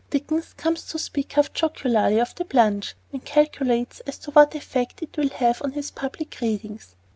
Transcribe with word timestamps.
Dickens 0.11 0.53
comes 0.57 0.87
to 0.87 0.97
speak 0.97 1.33
half 1.33 1.53
jocularly 1.53 2.19
of 2.19 2.33
"the 2.33 2.43
plunge," 2.43 2.95
and 3.13 3.23
calculates 3.23 3.99
as 4.07 4.17
to 4.17 4.31
what 4.31 4.55
effect 4.55 5.03
it 5.03 5.15
will 5.15 5.29
have 5.29 5.61
on 5.61 5.73
his 5.73 5.91
public 5.91 6.41
readings. 6.41 6.95